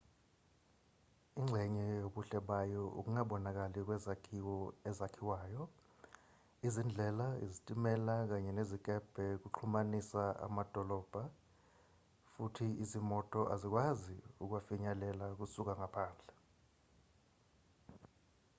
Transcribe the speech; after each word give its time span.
ingxenye 1.39 1.83
yobuhle 2.01 2.37
bayo 2.49 2.83
ukungabonakali 2.99 3.79
kwezakhiwo 3.87 4.55
ezakhiwayo 4.89 5.63
izindlela 6.67 7.27
izitimela 7.45 8.15
kanye 8.29 8.51
nezikebhe 8.57 9.25
kuxhumanisa 9.43 10.23
amadolobhana 10.45 11.33
futhi 12.31 12.67
izimoto 12.83 13.41
azikwazi 13.53 14.17
ukuwafinyelela 14.43 15.25
kusuka 15.39 15.71
ngaphandle 15.79 16.33